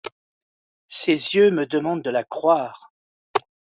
[0.87, 2.91] Ses yeux me demandent de la croire.